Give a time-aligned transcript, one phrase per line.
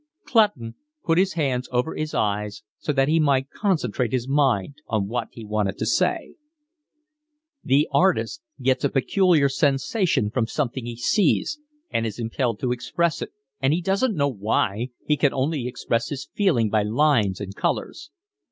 [0.25, 0.73] Clutton
[1.05, 5.27] put his hands over his eyes so that he might concentrate his mind on what
[5.31, 6.33] he wanted to say.
[7.63, 11.59] "The artist gets a peculiar sensation from something he sees,
[11.91, 16.09] and is impelled to express it and, he doesn't know why, he can only express
[16.09, 18.09] his feeling by lines and colours.